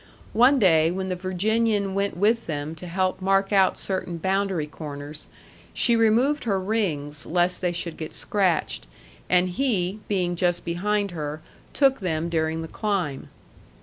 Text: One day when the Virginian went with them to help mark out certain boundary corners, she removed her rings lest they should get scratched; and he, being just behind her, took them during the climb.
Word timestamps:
One 0.33 0.57
day 0.57 0.89
when 0.89 1.09
the 1.09 1.15
Virginian 1.15 1.93
went 1.93 2.17
with 2.17 2.47
them 2.47 2.73
to 2.73 2.87
help 2.87 3.21
mark 3.21 3.53
out 3.53 3.77
certain 3.77 4.17
boundary 4.17 4.65
corners, 4.65 5.27
she 5.75 5.95
removed 5.95 6.45
her 6.45 6.59
rings 6.59 7.27
lest 7.27 7.61
they 7.61 7.71
should 7.71 7.97
get 7.97 8.11
scratched; 8.11 8.87
and 9.29 9.49
he, 9.49 9.99
being 10.07 10.35
just 10.35 10.65
behind 10.65 11.11
her, 11.11 11.43
took 11.71 11.99
them 11.99 12.29
during 12.29 12.63
the 12.63 12.67
climb. 12.67 13.29